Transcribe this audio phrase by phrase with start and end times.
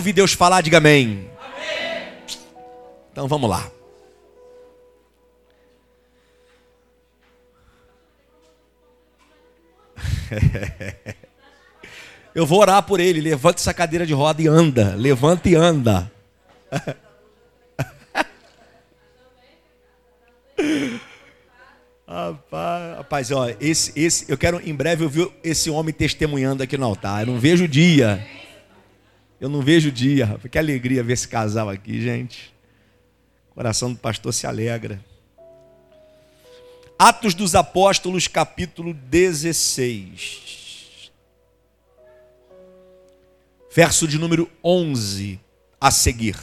[0.00, 1.28] Ouvi Deus falar, diga amém.
[1.38, 2.14] amém.
[3.12, 3.70] Então vamos lá.
[12.34, 13.20] Eu vou orar por ele.
[13.20, 14.94] Levanta essa cadeira de roda e anda.
[14.96, 16.10] Levanta e anda.
[22.08, 26.84] Rapaz, rapaz, ó, esse, esse, eu quero em breve ouvir esse homem testemunhando aqui no
[26.84, 27.20] altar.
[27.20, 28.26] Eu não vejo o dia.
[29.40, 30.50] Eu não vejo o dia, rapaz.
[30.50, 32.54] Que alegria ver esse casal aqui, gente.
[33.50, 35.02] O coração do pastor se alegra.
[36.98, 41.10] Atos dos Apóstolos, capítulo 16.
[43.74, 45.40] Verso de número 11
[45.80, 46.36] a seguir.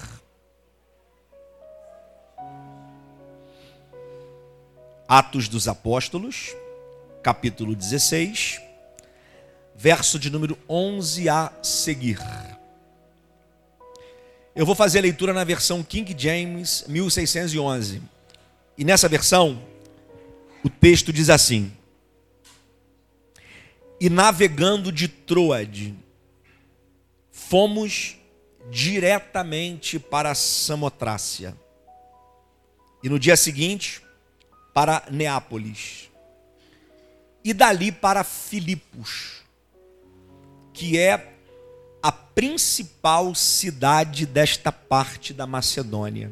[5.07, 6.55] Atos dos Apóstolos,
[7.23, 8.59] capítulo 16,
[9.73, 12.17] verso de número 11 a seguir.
[14.57, 18.01] Eu vou fazer a leitura na versão King James 1611.
[18.75, 19.61] E nessa versão,
[20.63, 21.71] o texto diz assim:
[24.01, 25.93] E navegando de Troade,
[27.31, 28.17] fomos
[28.71, 31.55] diretamente para Samotrácia.
[33.03, 34.01] E no dia seguinte,
[34.73, 36.09] para Neápolis.
[37.43, 39.43] E dali para Filipos,
[40.73, 41.36] que é
[42.07, 46.31] a principal cidade desta parte da Macedônia.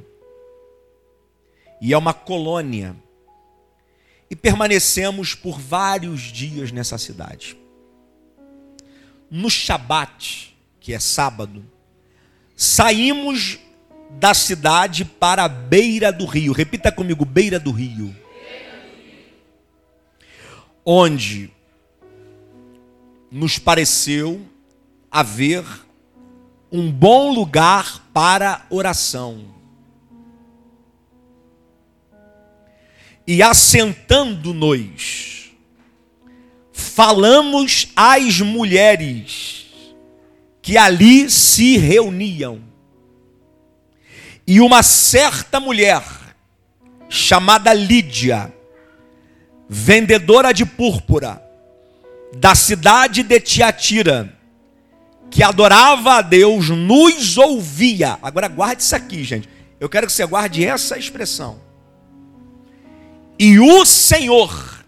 [1.81, 2.95] E é uma colônia.
[4.29, 7.57] E permanecemos por vários dias nessa cidade.
[9.29, 11.65] No Shabat, que é sábado,
[12.55, 13.59] saímos
[14.11, 16.53] da cidade para a beira do rio.
[16.53, 18.15] Repita comigo: beira do rio
[20.85, 21.51] onde
[23.29, 24.54] nos pareceu
[25.15, 25.63] haver
[26.69, 29.45] um bom lugar para oração.
[33.25, 35.51] E assentando-nos,
[36.73, 39.67] falamos às mulheres
[40.61, 42.61] que ali se reuniam.
[44.45, 46.03] E uma certa mulher,
[47.07, 48.53] chamada Lídia,
[49.69, 51.41] vendedora de púrpura
[52.35, 54.34] da cidade de Tiatira,
[55.29, 58.17] que adorava a Deus, nos ouvia.
[58.21, 59.49] Agora guarde isso aqui, gente.
[59.79, 61.59] Eu quero que você guarde essa expressão.
[63.37, 64.83] E o Senhor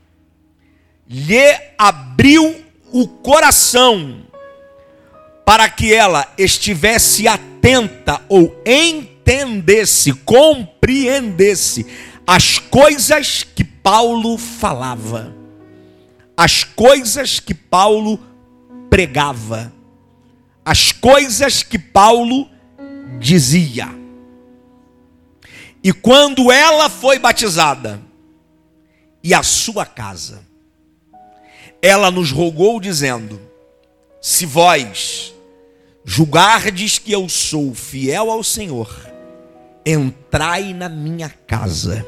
[1.09, 4.21] lhe abriu o coração
[5.45, 11.85] para que ela estivesse atenta ou entendesse, compreendesse
[12.25, 15.33] as coisas que Paulo falava,
[16.35, 18.19] as coisas que Paulo
[18.89, 19.71] pregava,
[20.67, 22.49] as coisas que Paulo
[23.21, 23.87] dizia.
[25.81, 28.01] E quando ela foi batizada,
[29.23, 30.41] e a sua casa,
[31.81, 33.39] ela nos rogou, dizendo:
[34.21, 35.33] Se vós
[36.03, 38.93] julgardes que eu sou fiel ao Senhor,
[39.85, 42.05] entrai na minha casa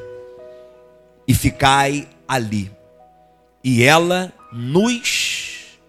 [1.25, 2.69] e ficai ali.
[3.63, 5.79] E ela nos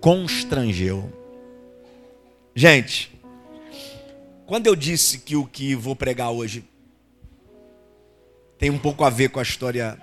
[0.00, 1.12] constrangeu.
[2.60, 3.16] Gente,
[4.44, 6.68] quando eu disse que o que vou pregar hoje
[8.58, 9.96] tem um pouco a ver com a história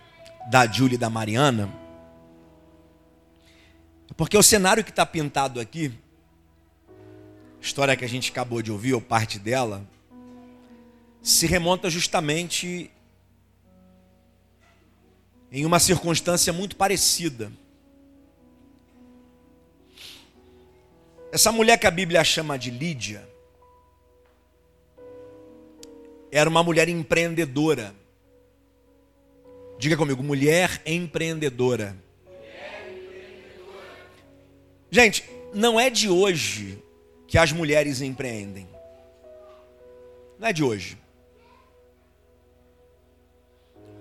[0.50, 1.70] da Júlia e da Mariana,
[4.16, 5.92] porque o cenário que está pintado aqui,
[7.60, 9.86] história que a gente acabou de ouvir, ou parte dela,
[11.22, 12.90] se remonta justamente
[15.52, 17.52] em uma circunstância muito parecida.
[21.36, 23.28] Essa mulher que a Bíblia chama de Lídia
[26.32, 27.94] era uma mulher empreendedora.
[29.78, 31.94] Diga comigo, mulher empreendedora.
[34.90, 36.82] Gente, não é de hoje
[37.28, 38.70] que as mulheres empreendem.
[40.40, 40.98] Não é de hoje.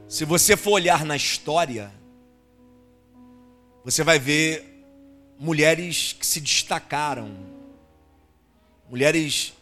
[0.07, 1.93] Se você for olhar na história,
[3.85, 4.74] você vai ver
[5.39, 7.35] mulheres que se destacaram,
[8.89, 9.53] mulheres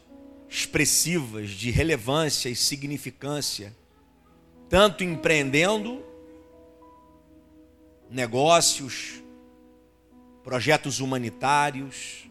[0.49, 3.75] expressivas, de relevância e significância,
[4.69, 6.05] tanto empreendendo
[8.11, 9.23] negócios,
[10.45, 12.29] projetos humanitários.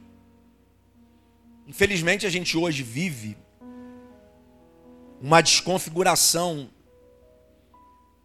[1.67, 3.35] Infelizmente, a gente hoje vive
[5.19, 6.69] uma desconfiguração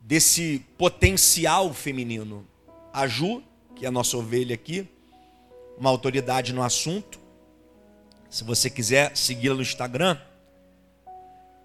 [0.01, 2.47] desse potencial feminino.
[2.93, 3.43] A Ju,
[3.75, 4.89] que é a nossa ovelha aqui,
[5.77, 7.25] uma autoridade no assunto,
[8.29, 10.19] Se você quiser segui-la no Instagram,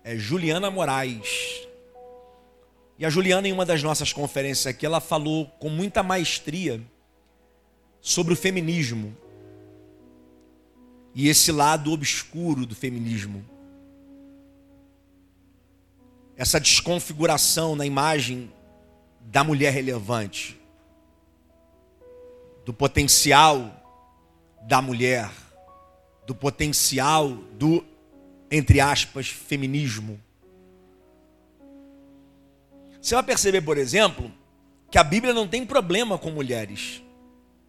[0.03, 1.67] é Juliana Moraes.
[2.99, 6.79] E a Juliana, em uma das nossas conferências aqui, ela falou com muita maestria
[7.99, 9.17] sobre o feminismo
[11.13, 13.43] e esse lado obscuro do feminismo.
[16.37, 18.51] Essa desconfiguração na imagem
[19.19, 20.59] da mulher relevante,
[22.65, 23.80] do potencial
[24.61, 25.29] da mulher,
[26.25, 27.83] do potencial do,
[28.49, 30.19] entre aspas, feminismo.
[33.01, 34.31] Você vai perceber, por exemplo,
[34.91, 37.01] que a Bíblia não tem problema com mulheres.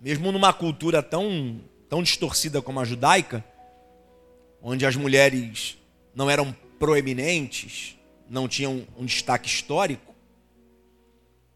[0.00, 3.44] Mesmo numa cultura tão, tão distorcida como a judaica,
[4.60, 5.78] onde as mulheres
[6.14, 7.96] não eram proeminentes,
[8.28, 10.14] não tinham um destaque histórico.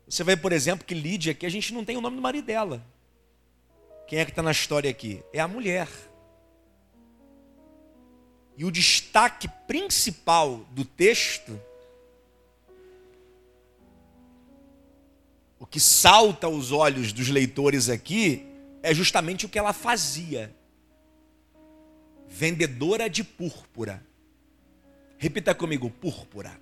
[0.08, 2.46] Você vê, por exemplo, que Lídia, que a gente não tem o nome do marido
[2.46, 2.82] dela.
[4.06, 5.22] Quem é que está na história aqui?
[5.32, 5.88] É a mulher.
[8.56, 11.60] E o destaque principal do texto,
[15.58, 18.46] o que salta aos olhos dos leitores aqui,
[18.82, 20.54] é justamente o que ela fazia.
[22.28, 24.06] Vendedora de púrpura.
[25.18, 26.58] Repita comigo: púrpura.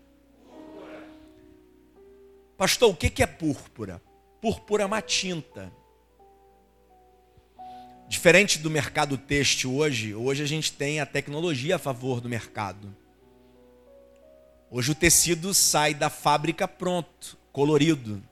[2.56, 4.00] Pastor, o que é púrpura?
[4.40, 5.70] Púrpura é uma tinta.
[8.14, 12.94] Diferente do mercado têxtil hoje, hoje a gente tem a tecnologia a favor do mercado.
[14.70, 18.22] Hoje o tecido sai da fábrica pronto, colorido.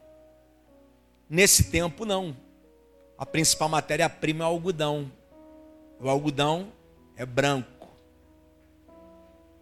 [1.29, 2.37] Nesse tempo, não.
[3.19, 5.11] A principal matéria-prima é o algodão.
[5.99, 6.73] O algodão
[7.17, 7.91] é branco.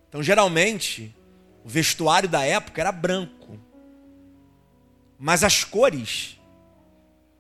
[0.07, 1.17] Então, geralmente,
[1.65, 3.59] o vestuário da época era branco.
[5.19, 6.39] Mas as cores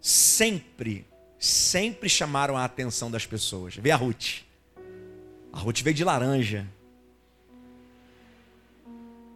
[0.00, 1.09] sempre
[1.40, 3.74] sempre chamaram a atenção das pessoas.
[3.74, 4.42] Vê a Ruth.
[5.50, 6.66] A Ruth veio de laranja.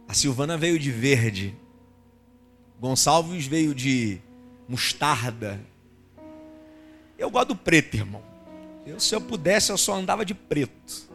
[0.07, 1.57] A Silvana veio de verde.
[2.79, 4.19] Gonçalves veio de
[4.69, 5.59] mostarda.
[7.17, 8.21] Eu gosto do preto, irmão.
[8.85, 11.09] Eu, se eu pudesse, eu só andava de preto.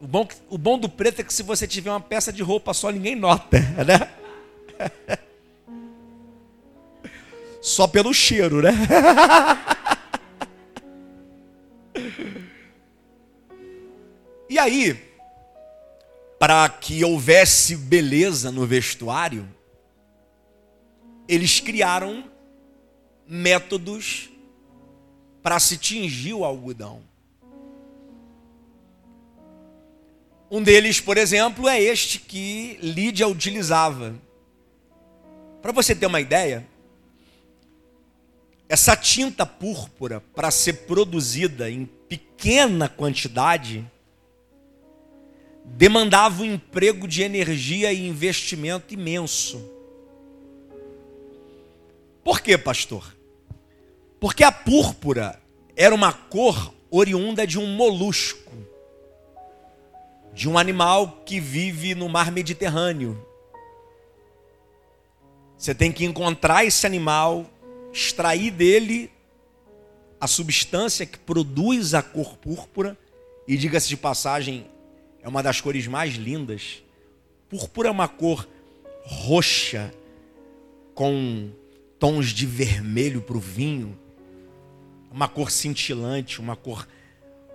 [0.00, 2.72] O bom, o bom do preto é que se você tiver uma peça de roupa
[2.72, 4.08] só, ninguém nota, né?
[7.60, 8.72] Só pelo cheiro, né?
[14.48, 14.98] e aí,
[16.38, 19.46] para que houvesse beleza no vestuário,
[21.28, 22.24] eles criaram
[23.26, 24.30] métodos
[25.42, 27.02] para se tingir o algodão.
[30.50, 34.14] Um deles, por exemplo, é este que Lídia utilizava.
[35.62, 36.66] Para você ter uma ideia,
[38.70, 43.84] essa tinta púrpura, para ser produzida em pequena quantidade,
[45.64, 49.60] demandava um emprego de energia e investimento imenso.
[52.22, 53.12] Por quê, pastor?
[54.20, 55.42] Porque a púrpura
[55.74, 58.52] era uma cor oriunda de um molusco,
[60.32, 63.20] de um animal que vive no mar Mediterrâneo.
[65.58, 67.50] Você tem que encontrar esse animal
[67.92, 69.10] extrair dele
[70.20, 72.96] a substância que produz a cor púrpura,
[73.48, 74.66] e diga-se de passagem,
[75.22, 76.82] é uma das cores mais lindas.
[77.48, 78.46] Púrpura é uma cor
[79.02, 79.92] roxa,
[80.94, 81.50] com
[81.98, 83.98] tons de vermelho para o vinho,
[85.10, 86.86] uma cor cintilante, uma cor,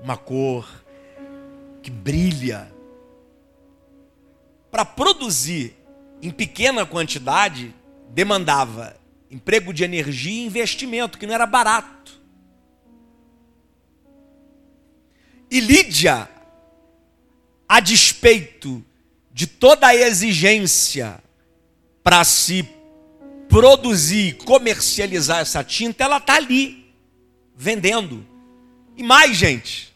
[0.02, 0.68] uma cor
[1.82, 2.72] que brilha.
[4.72, 5.76] Para produzir
[6.22, 7.74] em pequena quantidade,
[8.10, 8.98] demandava
[9.30, 12.20] emprego de energia e investimento, que não era barato.
[15.50, 16.30] E Lídia,
[17.68, 18.84] a despeito
[19.32, 21.22] de toda a exigência
[22.04, 22.68] para se
[23.48, 26.94] produzir, comercializar essa tinta, ela está ali,
[27.56, 28.26] vendendo.
[28.98, 29.94] E mais, gente,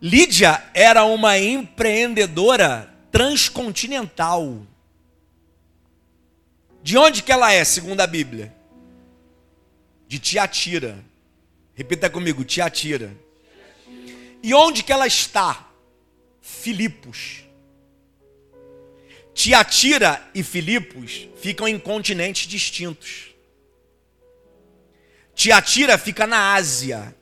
[0.00, 4.66] Lídia era uma empreendedora transcontinental.
[6.84, 8.54] De onde que ela é, segundo a Bíblia?
[10.06, 11.02] De Tiatira.
[11.74, 13.16] Repita comigo, Tiatira.
[14.42, 15.66] E onde que ela está?
[16.42, 17.42] Filipos.
[19.32, 23.34] Tiatira e Filipos ficam em continentes distintos.
[25.34, 27.16] Tiatira fica na Ásia.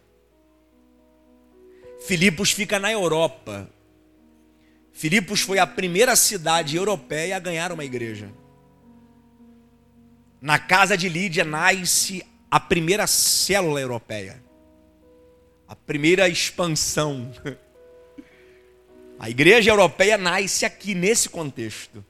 [2.04, 3.70] Filipos fica na Europa.
[4.92, 8.41] Filipos foi a primeira cidade europeia a ganhar uma igreja.
[10.42, 14.42] Na casa de Lídia nasce a primeira célula europeia.
[15.68, 17.32] a primeira expansão.
[19.18, 22.04] A igreja europeia nasce aqui nesse contexto.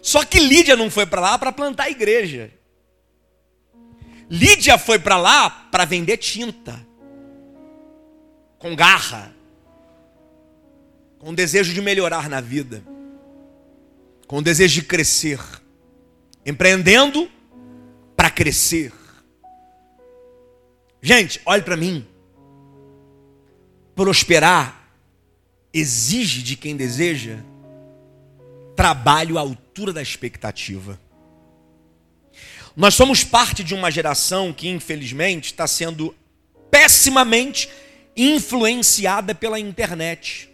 [0.00, 2.52] Só que Lídia não foi para lá para plantar a igreja.
[4.30, 6.86] Lídia foi para lá para vender tinta.
[8.60, 9.34] Com garra.
[11.18, 12.84] Com desejo de melhorar na vida.
[14.28, 15.40] Com desejo de crescer.
[16.46, 17.28] Empreendendo
[18.16, 18.92] para crescer.
[21.02, 22.06] Gente, olhe para mim.
[23.94, 24.88] Prosperar
[25.72, 27.38] exige de quem deseja
[28.76, 31.00] trabalho à altura da expectativa.
[32.76, 36.14] Nós somos parte de uma geração que, infelizmente, está sendo
[36.70, 37.68] pessimamente
[38.16, 40.48] influenciada pela internet.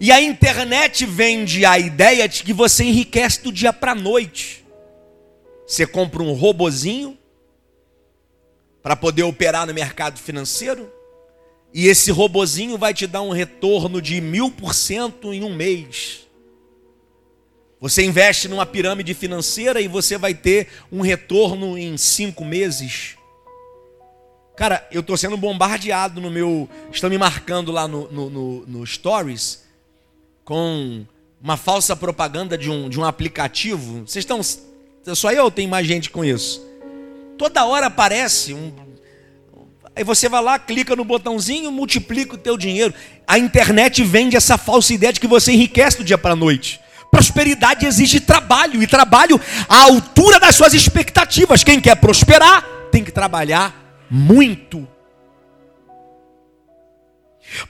[0.00, 4.64] E a internet vende a ideia de que você enriquece do dia para a noite.
[5.66, 7.18] Você compra um robozinho
[8.82, 10.90] para poder operar no mercado financeiro,
[11.72, 16.26] e esse robozinho vai te dar um retorno de mil por cento em um mês.
[17.78, 23.16] Você investe numa pirâmide financeira e você vai ter um retorno em cinco meses.
[24.56, 26.68] Cara, eu estou sendo bombardeado no meu.
[26.90, 29.69] Estão me marcando lá no, no, no, no Stories
[30.44, 31.04] com
[31.42, 34.06] uma falsa propaganda de um, de um aplicativo.
[34.06, 34.40] Vocês estão.
[35.14, 36.64] Só eu tem mais gente com isso?
[37.38, 38.72] Toda hora aparece um.
[39.96, 42.94] Aí você vai lá, clica no botãozinho, multiplica o teu dinheiro.
[43.26, 46.80] A internet vende essa falsa ideia de que você enriquece do dia para a noite.
[47.10, 51.64] Prosperidade exige trabalho, e trabalho à altura das suas expectativas.
[51.64, 54.86] Quem quer prosperar tem que trabalhar muito.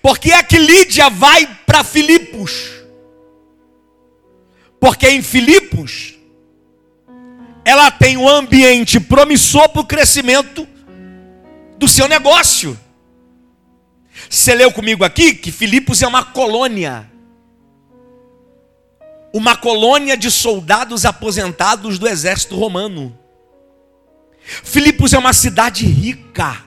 [0.02, 2.70] Porque é que Lídia vai para Filipos?
[4.78, 6.14] Porque em Filipos
[7.64, 10.66] ela tem um ambiente promissor para o crescimento
[11.78, 12.78] do seu negócio.
[14.28, 17.10] Você leu comigo aqui que Filipos é uma colônia
[19.32, 23.16] uma colônia de soldados aposentados do exército romano.
[24.42, 26.64] Filipos é uma cidade rica,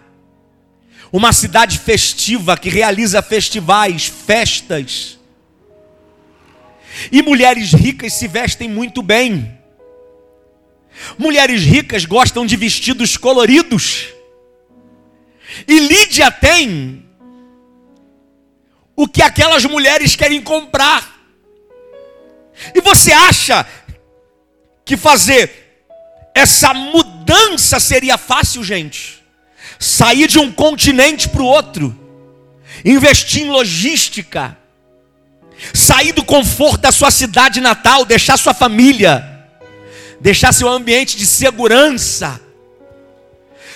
[1.13, 5.19] uma cidade festiva que realiza festivais, festas.
[7.11, 9.55] E mulheres ricas se vestem muito bem.
[11.15, 14.07] Mulheres ricas gostam de vestidos coloridos.
[15.67, 17.05] E Lídia tem
[18.95, 21.13] o que aquelas mulheres querem comprar.
[22.73, 23.67] E você acha
[24.83, 25.91] que fazer
[26.33, 29.22] essa mudança seria fácil, gente?
[29.83, 31.93] Sair de um continente para o outro,
[32.85, 34.57] investir em logística,
[35.73, 39.21] sair do conforto da sua cidade natal, deixar sua família,
[40.21, 42.39] deixar seu ambiente de segurança.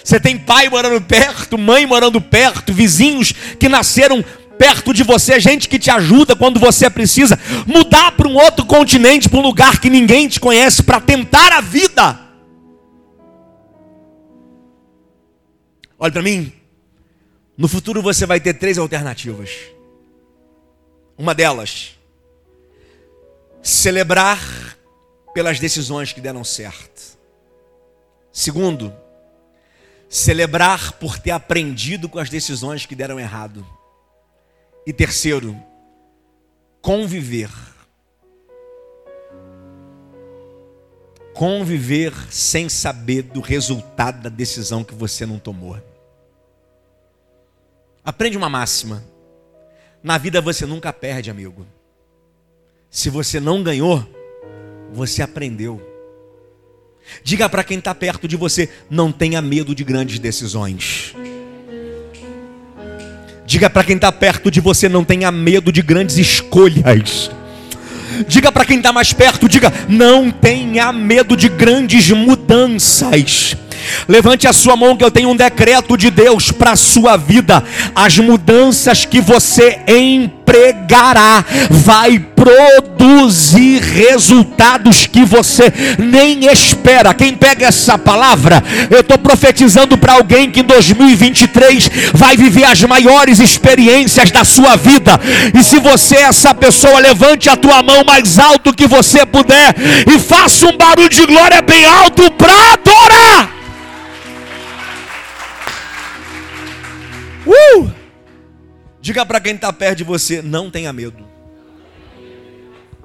[0.01, 4.23] Você tem pai morando perto, mãe morando perto, vizinhos que nasceram
[4.57, 9.27] perto de você, gente que te ajuda quando você precisa, mudar para um outro continente,
[9.27, 12.26] para um lugar que ninguém te conhece, para tentar a vida.
[15.99, 16.53] Olha para mim,
[17.57, 19.49] no futuro você vai ter três alternativas.
[21.17, 21.97] Uma delas,
[23.63, 24.77] celebrar
[25.33, 27.17] pelas decisões que deram certo.
[28.31, 28.93] Segundo,
[30.07, 33.65] celebrar por ter aprendido com as decisões que deram errado.
[34.85, 35.57] E terceiro,
[36.81, 37.49] conviver.
[41.37, 45.79] Conviver sem saber do resultado da decisão que você não tomou.
[48.03, 49.03] Aprende uma máxima.
[50.01, 51.63] Na vida você nunca perde, amigo.
[52.89, 54.03] Se você não ganhou,
[54.91, 55.79] você aprendeu.
[57.23, 61.13] Diga para quem está perto de você: não tenha medo de grandes decisões.
[63.45, 67.29] Diga para quem está perto de você: não tenha medo de grandes escolhas.
[68.27, 73.55] Diga para quem está mais perto: diga, não tenha medo de grandes mudanças.
[74.07, 77.63] Levante a sua mão que eu tenho um decreto de Deus para a sua vida.
[77.95, 87.13] As mudanças que você empregará vai produzir resultados que você nem espera.
[87.13, 92.81] Quem pega essa palavra, eu estou profetizando para alguém que em 2023 vai viver as
[92.83, 95.19] maiores experiências da sua vida.
[95.53, 99.75] E se você é essa pessoa, levante a tua mão mais alto que você puder
[100.07, 103.56] e faça um barulho de glória bem alto para adorar.
[107.47, 107.91] Uh!
[108.99, 111.25] Diga para quem está perto de você: não tenha medo.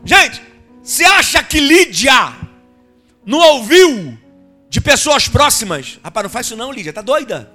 [0.05, 0.43] Gente,
[0.83, 2.37] você acha que Lídia
[3.25, 4.19] não ouviu
[4.69, 6.01] de pessoas próximas?
[6.03, 7.53] Rapaz, não faz isso não, Lídia, tá doida?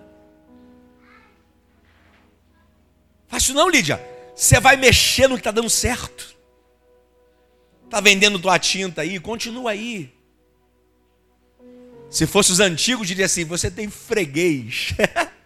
[3.28, 4.02] Faz isso não, Lídia.
[4.34, 6.36] Você vai mexer no que está dando certo.
[7.84, 10.14] Está vendendo tua tinta aí, continua aí.
[12.10, 14.94] Se fosse os antigos, diria assim: você tem freguês.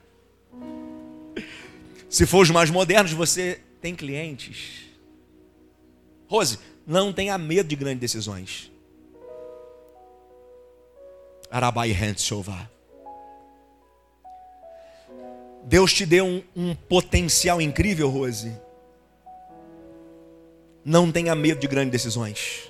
[2.11, 4.81] Se for os mais modernos, você tem clientes.
[6.27, 8.69] Rose, não tenha medo de grandes decisões.
[11.49, 12.69] Arabai Hensova.
[15.63, 18.51] Deus te deu um, um potencial incrível, Rose.
[20.83, 22.69] Não tenha medo de grandes decisões.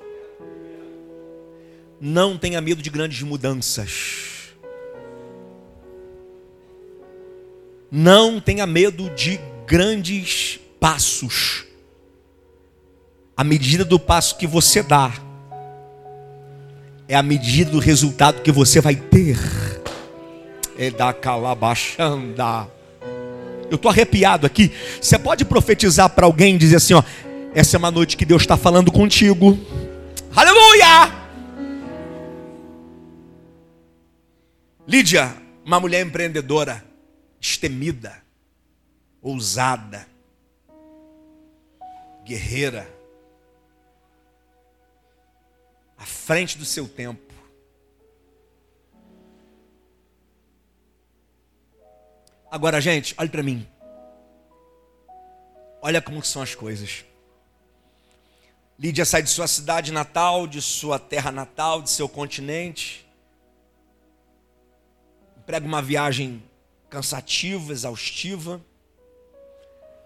[2.00, 4.31] Não tenha medo de grandes mudanças.
[7.92, 11.66] Não tenha medo de grandes passos.
[13.36, 15.12] A medida do passo que você dá
[17.08, 19.38] é a medida do resultado que você vai ter.
[20.78, 22.70] É da calabachanda.
[23.70, 24.72] Eu estou arrepiado aqui.
[25.02, 27.04] Você pode profetizar para alguém e dizer assim: ó,
[27.54, 29.60] essa é uma noite que Deus está falando contigo.
[30.34, 31.12] Aleluia!
[34.88, 35.34] Lídia,
[35.66, 36.91] uma mulher empreendedora,
[37.42, 38.24] destemida,
[39.20, 40.08] ousada,
[42.24, 42.88] guerreira,
[45.98, 47.34] à frente do seu tempo.
[52.52, 53.68] Agora, gente, olhe para mim.
[55.82, 57.04] Olha como são as coisas.
[58.78, 63.08] Lídia sai de sua cidade natal, de sua terra natal, de seu continente.
[65.38, 66.44] Emprega uma viagem
[66.92, 68.62] cansativa, exaustiva.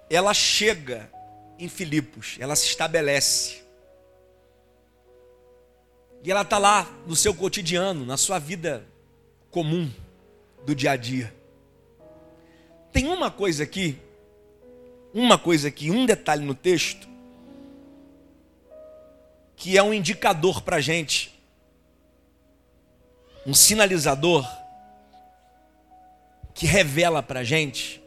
[0.07, 1.11] Ela chega
[1.57, 3.63] em Filipos, ela se estabelece.
[6.23, 8.85] E ela está lá no seu cotidiano, na sua vida
[9.49, 9.91] comum
[10.63, 11.33] do dia a dia.
[12.93, 13.97] Tem uma coisa aqui,
[15.13, 17.07] uma coisa aqui, um detalhe no texto,
[19.55, 21.33] que é um indicador para a gente,
[23.45, 24.47] um sinalizador
[26.55, 28.01] que revela para gente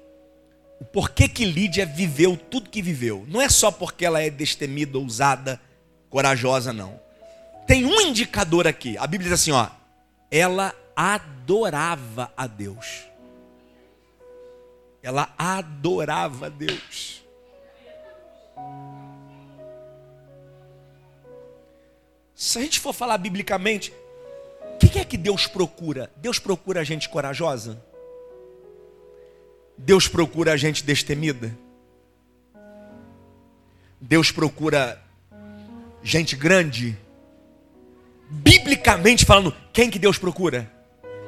[0.80, 3.24] o porquê que Lídia viveu tudo que viveu.
[3.28, 5.60] Não é só porque ela é destemida, ousada,
[6.08, 6.98] corajosa, não.
[7.66, 8.96] Tem um indicador aqui.
[8.96, 9.68] A Bíblia diz assim, ó,
[10.30, 13.04] ela adorava a Deus.
[15.02, 17.22] Ela adorava a Deus.
[22.34, 23.92] Se a gente for falar biblicamente,
[24.74, 26.10] o que é que Deus procura?
[26.16, 27.82] Deus procura a gente corajosa?
[29.78, 31.56] Deus procura a gente destemida?
[34.00, 35.00] Deus procura
[36.02, 36.96] gente grande?
[38.28, 40.70] Biblicamente falando, quem que Deus procura?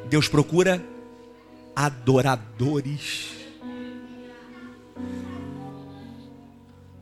[0.08, 0.84] Deus procura
[1.74, 3.30] adoradores.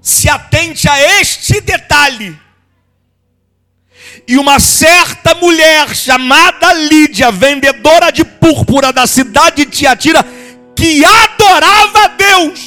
[0.01, 2.39] Se atente a este detalhe.
[4.27, 10.25] E uma certa mulher chamada Lídia, vendedora de púrpura da cidade de Tiatira,
[10.79, 12.61] que adorava a Deus.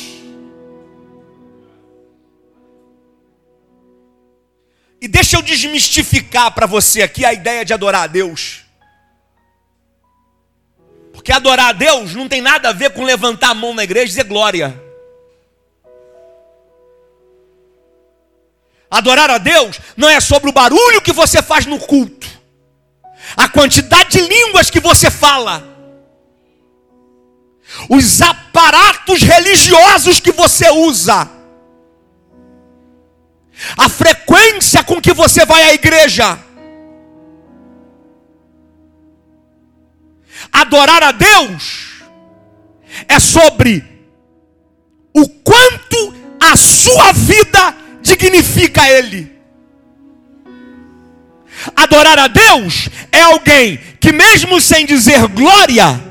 [5.00, 8.66] E deixa eu desmistificar para você aqui a ideia de adorar a Deus.
[11.14, 14.08] Porque adorar a Deus não tem nada a ver com levantar a mão na igreja
[14.08, 14.78] e dizer glória.
[18.90, 22.28] Adorar a Deus não é sobre o barulho que você faz no culto,
[23.38, 25.71] a quantidade de línguas que você fala,
[27.90, 31.30] os aparatos religiosos que você usa,
[33.78, 36.40] a frequência com que você vai à igreja.
[40.52, 42.04] Adorar a Deus
[43.08, 43.84] é sobre
[45.14, 49.32] o quanto a sua vida dignifica Ele.
[51.76, 56.11] Adorar a Deus é alguém que, mesmo sem dizer glória,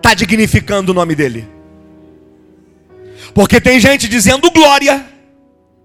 [0.00, 1.46] está dignificando o nome dEle.
[3.34, 5.06] Porque tem gente dizendo glória,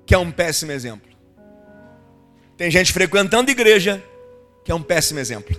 [0.06, 1.12] que é um péssimo exemplo.
[2.58, 4.02] Tem gente frequentando igreja,
[4.64, 5.56] que é um péssimo exemplo.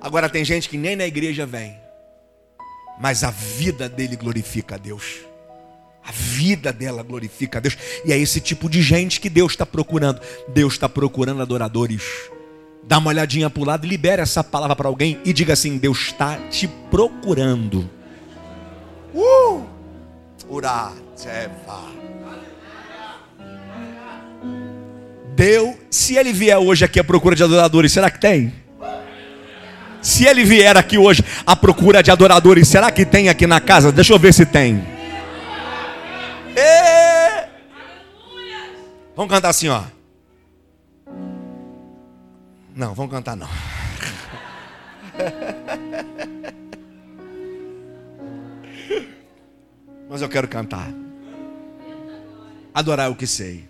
[0.00, 1.76] Agora tem gente que nem na igreja vem,
[3.00, 5.20] mas a vida dele glorifica a Deus.
[6.04, 7.76] A vida dela glorifica a Deus.
[8.04, 10.20] E é esse tipo de gente que Deus está procurando.
[10.48, 12.02] Deus está procurando adoradores.
[12.84, 15.98] Dá uma olhadinha para o lado, libera essa palavra para alguém e diga assim: Deus
[15.98, 17.88] está te procurando.
[19.14, 19.66] Uh!
[25.36, 28.52] Deus, se ele vier hoje aqui à procura de adoradores, será que tem?
[30.00, 33.92] Se ele vier aqui hoje à procura de adoradores, será que tem aqui na casa?
[33.92, 34.82] Deixa eu ver se tem.
[39.14, 39.82] Vamos cantar assim, ó.
[42.78, 43.48] Não, vamos cantar não.
[50.08, 50.86] Mas eu quero cantar.
[52.72, 53.68] Adorar o que sei.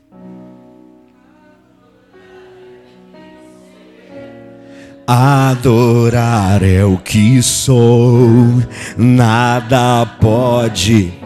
[5.06, 8.62] Adorar é o que sou,
[8.98, 11.17] nada pode.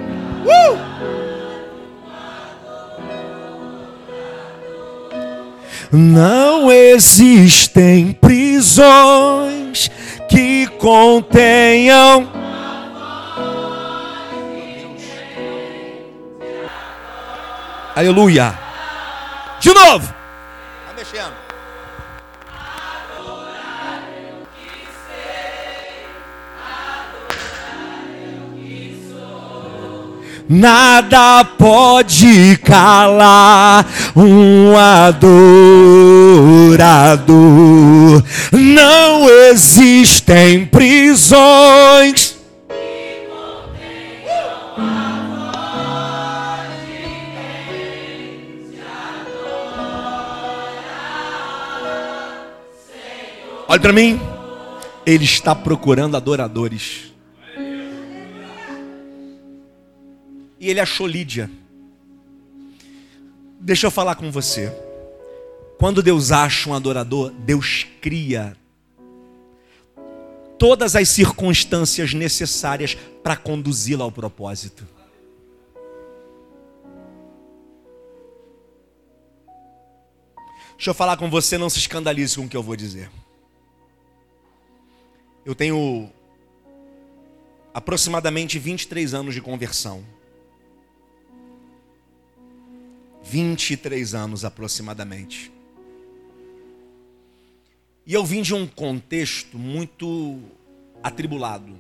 [5.93, 9.91] Não existem prisões
[10.27, 12.33] que contenham.
[17.95, 18.59] Aleluia.
[19.61, 20.09] De novo.
[20.87, 21.42] Tá mexendo.
[30.49, 35.43] Nada pode calar um adorador.
[38.53, 42.37] Não existem prisões.
[53.69, 54.21] Olha para mim.
[55.07, 57.12] Ele está procurando adoradores.
[60.63, 61.51] E ele achou Lídia.
[63.59, 64.73] Deixa eu falar com você.
[65.77, 68.57] Quando Deus acha um adorador, Deus cria
[70.57, 72.95] todas as circunstâncias necessárias
[73.25, 74.87] para conduzi-lo ao propósito.
[80.77, 83.11] Deixa eu falar com você, não se escandalize com o que eu vou dizer.
[85.45, 86.09] Eu tenho
[87.75, 90.05] aproximadamente 23 anos de conversão.
[93.33, 95.51] 23 anos aproximadamente.
[98.05, 100.39] E eu vim de um contexto muito
[101.03, 101.73] atribulado.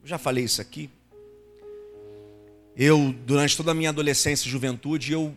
[0.00, 0.88] Eu já falei isso aqui.
[2.76, 5.34] Eu, durante toda a minha adolescência e juventude, eu,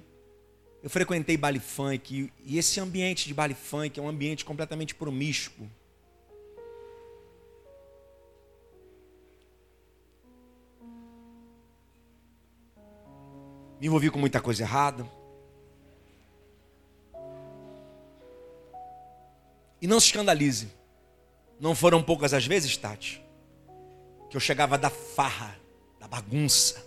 [0.84, 2.32] eu frequentei baile funk.
[2.46, 5.68] E esse ambiente de baile funk é um ambiente completamente promíscuo.
[13.80, 15.10] Me envolvi com muita coisa errada.
[19.82, 20.70] E não se escandalize.
[21.60, 23.22] Não foram poucas as vezes, Tati,
[24.30, 25.58] que eu chegava da farra,
[26.00, 26.86] da bagunça.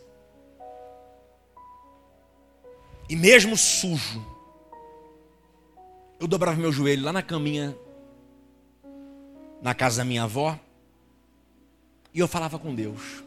[3.09, 4.25] E mesmo sujo,
[6.19, 7.77] eu dobrava meu joelho lá na caminha,
[9.61, 10.59] na casa da minha avó,
[12.15, 13.23] e eu falava com Deus.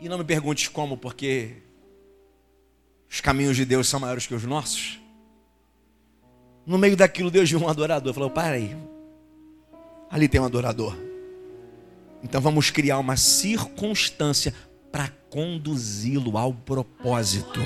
[0.00, 1.56] E não me pergunte como, porque
[3.08, 4.98] os caminhos de Deus são maiores que os nossos.
[6.64, 8.14] No meio daquilo, Deus viu um adorador.
[8.14, 8.76] Falou: para aí.
[10.10, 10.96] Ali tem um adorador.
[12.22, 14.54] Então vamos criar uma circunstância
[14.90, 17.60] para conduzi-lo ao propósito.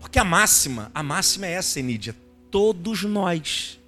[0.00, 2.14] Porque a máxima, a máxima é essa, Enídia.
[2.50, 3.78] Todos nós,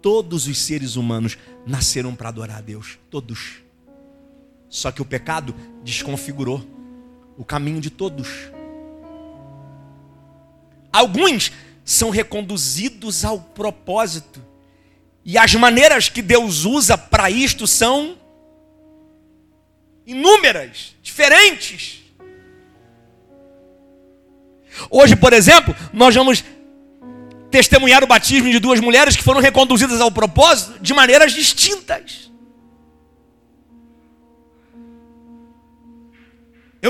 [0.00, 2.98] todos os seres humanos nasceram para adorar a Deus.
[3.10, 3.62] Todos.
[4.70, 6.64] Só que o pecado desconfigurou
[7.36, 8.28] o caminho de todos.
[10.92, 11.52] Alguns
[11.84, 14.40] são reconduzidos ao propósito.
[15.24, 18.16] E as maneiras que Deus usa para isto são
[20.06, 22.00] inúmeras, diferentes.
[24.88, 26.44] Hoje, por exemplo, nós vamos
[27.50, 32.29] testemunhar o batismo de duas mulheres que foram reconduzidas ao propósito de maneiras distintas.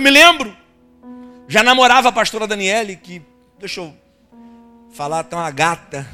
[0.00, 0.56] Eu me lembro,
[1.46, 3.20] já namorava a pastora Daniele, que,
[3.58, 3.94] deixa eu
[4.94, 6.08] falar, tá uma gata.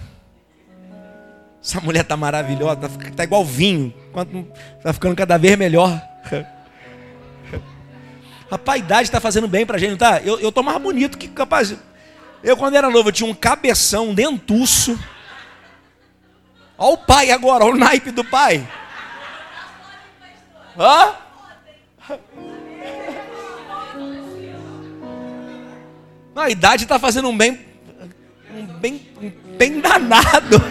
[1.63, 3.95] Essa mulher tá maravilhosa, tá, tá igual vinho,
[4.83, 6.03] tá ficando cada vez melhor.
[8.51, 10.21] Rapaz, a idade está fazendo bem pra gente, tá?
[10.21, 11.73] Eu, eu tô mais bonito que capaz.
[12.43, 14.99] Eu, quando era novo, eu tinha um cabeção, um dentuço.
[16.77, 18.69] Olha o pai agora, olha o naipe do pai.
[20.77, 21.26] Hã?
[26.37, 27.59] Não, a idade está fazendo um bem,
[28.55, 30.63] um bem, um bem danado.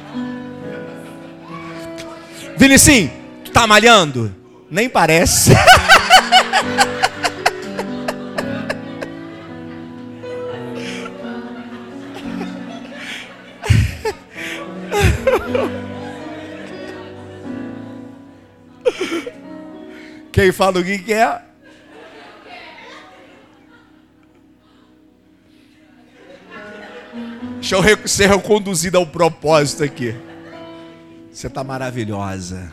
[2.56, 3.12] Vinicinho,
[3.44, 4.34] tu tá malhando?
[4.70, 5.50] Nem parece.
[20.32, 21.51] Quem fala o que quer?
[27.54, 30.14] Deixa eu ser reconduzida ao propósito aqui.
[31.30, 32.72] Você está maravilhosa.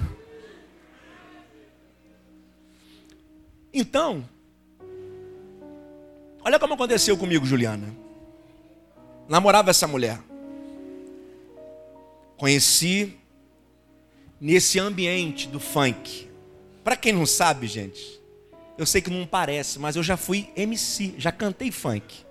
[3.73, 4.27] Então,
[6.43, 7.93] olha como aconteceu comigo, Juliana.
[9.27, 10.19] Namorava essa mulher.
[12.35, 13.15] Conheci
[14.39, 16.29] nesse ambiente do funk.
[16.83, 18.19] Para quem não sabe, gente,
[18.77, 22.28] eu sei que não parece, mas eu já fui MC, já cantei funk.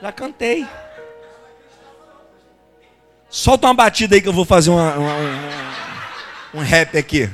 [0.00, 0.64] Já cantei.
[3.28, 5.16] Solta uma batida aí que eu vou fazer uma, uma,
[6.54, 7.28] um, um rap aqui.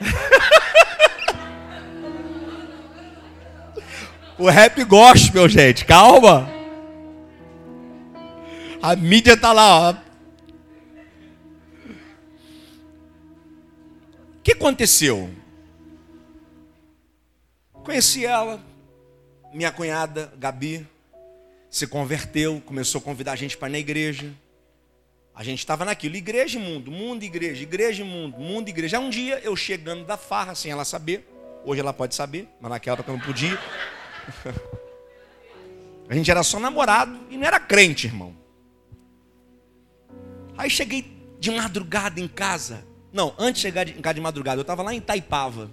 [4.38, 6.48] o rap gospel, gente, calma.
[8.80, 9.92] A mídia tá lá, ó.
[9.92, 9.96] O
[14.42, 15.28] que aconteceu?
[17.84, 18.58] Conheci ela,
[19.52, 20.88] minha cunhada, Gabi
[21.78, 24.34] se converteu, começou a convidar a gente para ir na igreja.
[25.34, 28.70] A gente estava naquilo, igreja e mundo, mundo e igreja, igreja e mundo, mundo e
[28.70, 28.98] igreja.
[28.98, 31.24] Um dia eu chegando da farra sem ela saber,
[31.64, 33.56] hoje ela pode saber, mas naquela época eu não podia.
[36.10, 38.34] A gente era só namorado e não era crente, irmão.
[40.56, 41.04] Aí cheguei
[41.38, 42.84] de madrugada em casa.
[43.12, 45.70] Não, antes de chegar em casa de madrugada, eu estava lá em Taipava,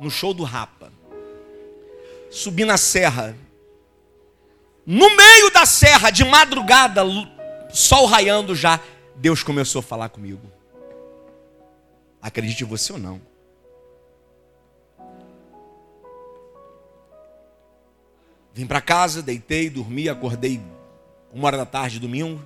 [0.00, 0.90] no show do Rapa.
[2.30, 3.36] Subi na serra,
[4.90, 7.02] no meio da serra, de madrugada,
[7.68, 8.80] sol raiando já,
[9.16, 10.40] Deus começou a falar comigo.
[12.22, 13.20] Acredite você ou não.
[18.54, 20.58] Vim para casa, deitei, dormi, acordei
[21.34, 22.42] uma hora da tarde, domingo.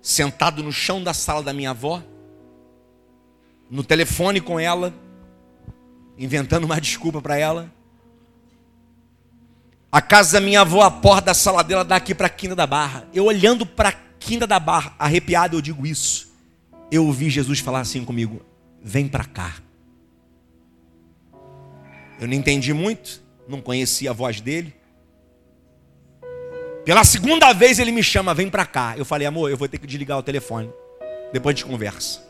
[0.00, 2.00] Sentado no chão da sala da minha avó,
[3.68, 4.94] no telefone com ela,
[6.16, 7.79] inventando uma desculpa para ela.
[9.92, 12.54] A casa da minha avó, a porta da sala dela dá aqui para a Quinta
[12.54, 13.08] da Barra.
[13.12, 16.30] Eu olhando para a Quinta da Barra, arrepiado, eu digo isso.
[16.92, 18.40] Eu ouvi Jesus falar assim comigo:
[18.80, 19.54] vem para cá.
[22.20, 24.74] Eu não entendi muito, não conhecia a voz dele.
[26.84, 28.94] Pela segunda vez ele me chama, vem para cá.
[28.96, 30.70] Eu falei, amor, eu vou ter que desligar o telefone.
[31.32, 32.22] Depois a gente conversa.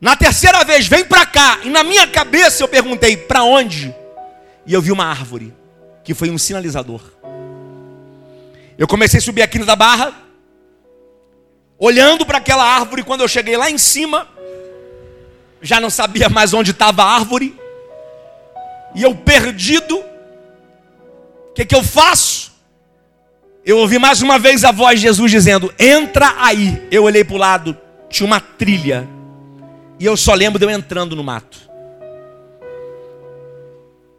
[0.00, 1.60] Na terceira vez, vem para cá.
[1.62, 3.94] E na minha cabeça eu perguntei, para onde?
[4.66, 5.54] E eu vi uma árvore
[6.06, 7.00] que foi um sinalizador.
[8.78, 10.14] Eu comecei a subir aqui da barra,
[11.76, 14.28] olhando para aquela árvore, quando eu cheguei lá em cima,
[15.60, 17.58] já não sabia mais onde estava a árvore,
[18.94, 22.52] e eu perdido, o que, que eu faço?
[23.64, 26.86] Eu ouvi mais uma vez a voz de Jesus dizendo: Entra aí.
[26.88, 27.76] Eu olhei para o lado,
[28.08, 29.08] tinha uma trilha,
[29.98, 31.65] e eu só lembro de eu entrando no mato.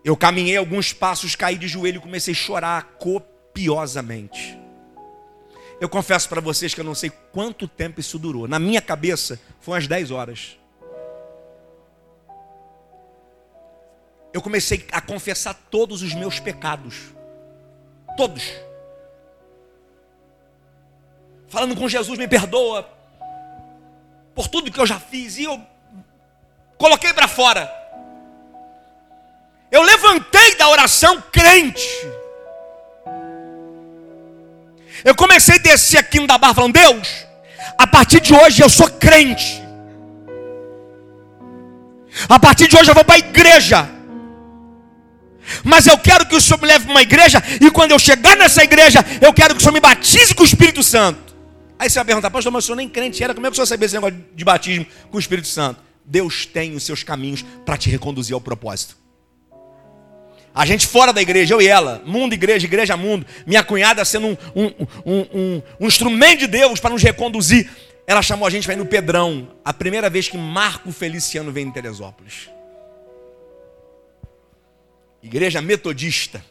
[0.08, 4.58] Eu caminhei alguns passos, caí de joelho e comecei a chorar copiosamente.
[5.82, 8.48] Eu confesso para vocês que eu não sei quanto tempo isso durou.
[8.48, 10.58] Na minha cabeça, foi umas 10 horas.
[14.32, 17.14] Eu comecei a confessar todos os meus pecados.
[18.16, 18.44] Todos.
[21.50, 22.90] Falando com Jesus, me perdoa
[24.34, 25.38] por tudo que eu já fiz.
[25.38, 25.62] E eu
[26.78, 27.87] coloquei para fora.
[29.72, 31.88] Eu levantei da oração crente.
[35.04, 37.08] Eu comecei a descer aqui no da barra falando, Deus,
[37.78, 39.62] a partir de hoje eu sou crente.
[42.28, 43.90] A partir de hoje eu vou para a igreja.
[45.64, 48.36] Mas eu quero que o Senhor me leve para uma igreja, e quando eu chegar
[48.36, 51.36] nessa igreja, eu quero que o Senhor me batize com o Espírito Santo.
[51.80, 53.56] Aí você vai perguntar, pastor, mas o senhor nem crente era, como é que o
[53.56, 55.80] senhor sabia esse negócio de batismo com o Espírito Santo?
[56.04, 58.98] Deus tem os seus caminhos para te reconduzir ao propósito.
[60.58, 63.28] A gente fora da igreja, eu e ela, mundo, igreja, igreja, mundo.
[63.46, 64.72] Minha cunhada sendo um, um,
[65.06, 67.70] um, um instrumento de Deus para nos reconduzir.
[68.08, 71.68] Ela chamou a gente para ir no Pedrão, a primeira vez que Marco Feliciano vem
[71.68, 72.50] em Teresópolis.
[75.22, 76.44] Igreja metodista.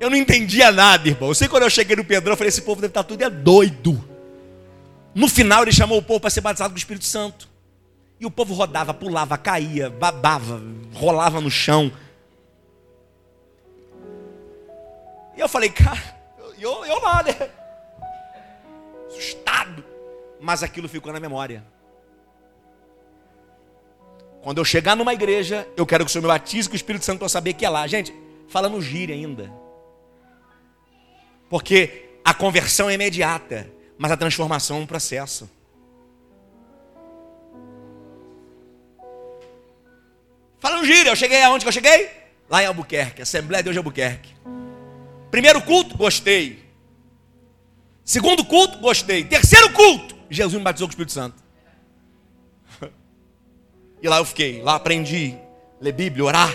[0.00, 1.28] Eu não entendia nada, irmão.
[1.28, 3.28] Eu sei quando eu cheguei no Pedrão, eu falei: esse povo deve estar tudo é
[3.28, 4.02] doido.
[5.14, 7.50] No final, ele chamou o povo para ser batizado com o Espírito Santo.
[8.18, 10.62] E o povo rodava, pulava, caía, babava,
[10.94, 11.92] rolava no chão.
[15.36, 16.00] E eu falei, cara,
[16.58, 17.50] eu, eu lá, né?
[19.08, 19.84] Assustado.
[20.40, 21.64] Mas aquilo ficou na memória.
[24.42, 27.04] Quando eu chegar numa igreja, eu quero que o Senhor me batize, que o Espírito
[27.04, 27.86] Santo vai saber que é lá.
[27.86, 28.14] Gente,
[28.48, 29.50] fala no gire ainda.
[31.48, 35.50] Porque a conversão é imediata, mas a transformação é um processo.
[40.58, 42.10] Fala no gire, eu cheguei aonde que eu cheguei?
[42.48, 44.34] Lá em Albuquerque, Assembleia de Deus Albuquerque.
[45.34, 46.62] Primeiro culto, gostei.
[48.04, 49.24] Segundo culto, gostei.
[49.24, 51.42] Terceiro culto, Jesus me batizou com o Espírito Santo.
[54.00, 55.34] E lá eu fiquei, lá aprendi,
[55.80, 56.54] ler Bíblia, orar.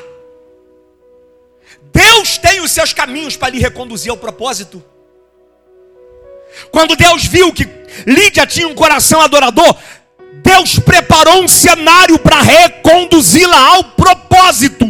[1.92, 4.82] Deus tem os seus caminhos para lhe reconduzir ao propósito.
[6.72, 7.68] Quando Deus viu que
[8.08, 9.76] Lídia tinha um coração adorador,
[10.42, 14.86] Deus preparou um cenário para reconduzi-la ao propósito.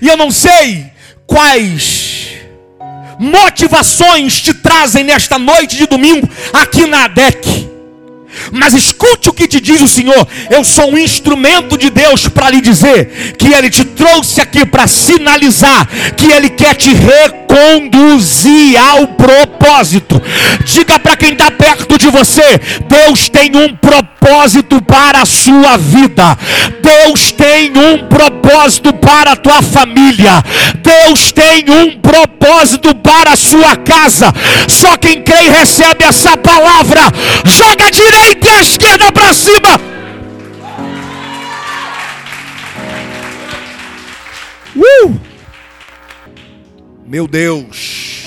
[0.00, 0.99] E eu não sei
[1.30, 2.30] quais
[3.20, 7.59] motivações te trazem nesta noite de domingo aqui na ADEC.
[8.52, 10.26] Mas escute o que te diz o Senhor.
[10.50, 14.86] Eu sou um instrumento de Deus para lhe dizer que Ele te trouxe aqui para
[14.86, 20.20] sinalizar que Ele quer te reconduzir ao propósito.
[20.64, 26.36] Diga para quem está perto de você: Deus tem um propósito para a sua vida.
[26.82, 30.42] Deus tem um propósito para a tua família.
[30.82, 34.32] Deus tem um propósito para a sua casa.
[34.68, 37.02] Só quem crê e recebe essa palavra,
[37.44, 37.90] joga a
[38.30, 39.80] direita e a esquerda para cima.
[44.76, 45.20] Uh!
[47.04, 48.24] Meu Deus.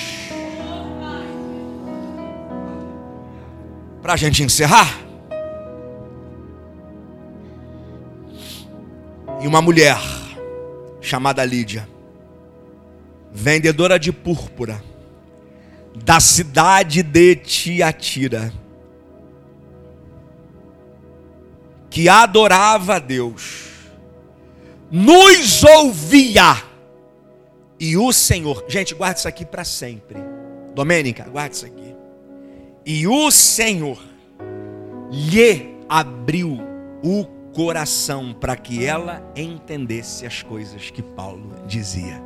[4.01, 4.99] Para a gente encerrar.
[9.41, 9.97] E uma mulher
[11.01, 11.87] chamada Lídia,
[13.29, 14.81] vendedora de púrpura,
[15.93, 18.53] da cidade de Tiatira,
[21.93, 23.69] que adorava a Deus,
[24.89, 26.55] nos ouvia,
[27.79, 30.17] e o Senhor, gente, guarda isso aqui para sempre.
[30.73, 31.95] Domênica, guarda isso aqui.
[32.83, 34.01] E o Senhor
[35.11, 36.59] lhe abriu
[37.03, 42.19] o coração para que ela entendesse as coisas que Paulo dizia.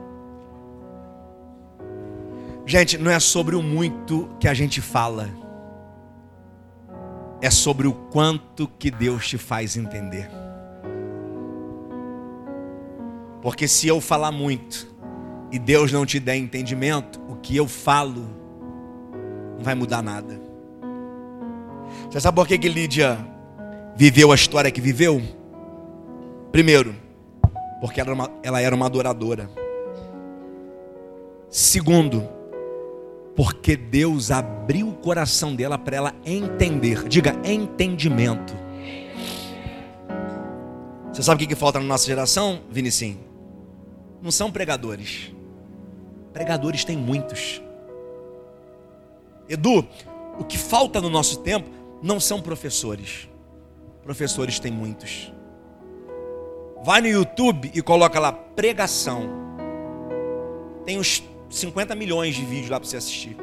[2.66, 5.30] Gente, não é sobre o muito que a gente fala,
[7.42, 10.30] é sobre o quanto que Deus te faz entender.
[13.42, 14.88] Porque se eu falar muito
[15.52, 18.28] e Deus não te der entendimento, o que eu falo
[19.56, 20.40] não vai mudar nada.
[22.10, 23.18] Você sabe por que, que Lídia
[23.96, 25.22] viveu a história que viveu?
[26.52, 26.96] Primeiro,
[27.80, 29.50] porque ela era uma, ela era uma adoradora.
[31.50, 32.28] Segundo,
[33.38, 37.08] porque Deus abriu o coração dela para ela entender.
[37.08, 38.52] Diga, entendimento.
[41.14, 43.20] Você sabe o que, que falta na nossa geração, Vinicim?
[44.24, 45.32] Não são pregadores.
[46.34, 47.62] Pregadores tem muitos.
[49.48, 49.88] Edu,
[50.40, 51.70] o que falta no nosso tempo
[52.02, 53.30] não são professores.
[54.02, 55.32] Professores tem muitos.
[56.84, 59.30] Vai no YouTube e coloca lá pregação.
[60.86, 63.36] Tem uns 50 milhões de vídeos lá para você assistir.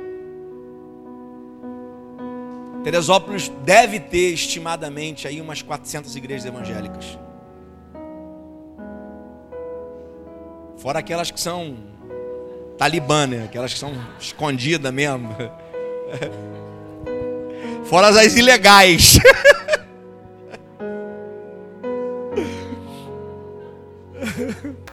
[2.82, 7.18] Teresópolis deve ter estimadamente aí umas 400 igrejas evangélicas.
[10.76, 11.78] Fora aquelas que são
[12.76, 13.44] talibã, né?
[13.44, 15.30] Aquelas que são escondidas mesmo.
[17.84, 19.18] Fora as ilegais.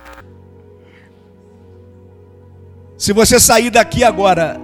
[3.01, 4.61] Se você sair daqui agora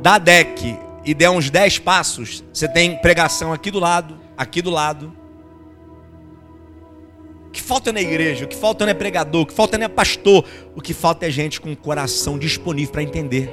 [0.00, 4.70] da DEC e der uns 10 passos, você tem pregação aqui do lado, aqui do
[4.70, 5.12] lado.
[7.48, 9.86] O que falta na igreja, o que falta não é pregador, o que falta não
[9.86, 10.44] é pastor,
[10.76, 13.52] o que falta é gente com o coração disponível para entender.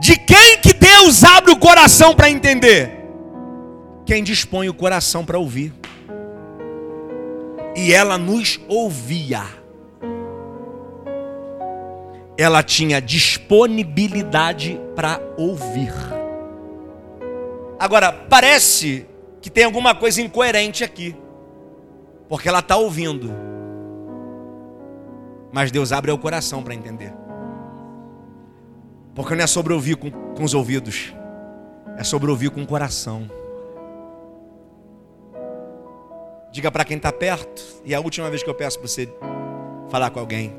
[0.00, 2.90] De quem que Deus abre o coração para entender?
[4.04, 5.72] Quem dispõe o coração para ouvir.
[7.76, 9.42] E ela nos ouvia.
[12.38, 15.92] Ela tinha disponibilidade para ouvir.
[17.78, 19.06] Agora, parece
[19.42, 21.14] que tem alguma coisa incoerente aqui.
[22.28, 23.30] Porque ela está ouvindo.
[25.52, 27.12] Mas Deus abre o coração para entender.
[29.14, 31.14] Porque não é sobre ouvir com, com os ouvidos,
[31.96, 33.30] é sobre ouvir com o coração.
[36.50, 39.08] Diga para quem está perto, e é a última vez que eu peço para você
[39.90, 40.54] falar com alguém.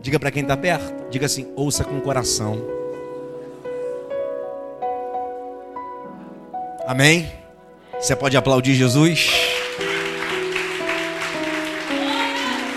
[0.00, 2.60] Diga para quem está perto, diga assim: ouça com o coração.
[6.86, 7.32] Amém?
[8.00, 9.41] Você pode aplaudir Jesus?